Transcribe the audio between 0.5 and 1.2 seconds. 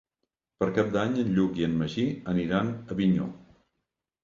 Per Cap d'Any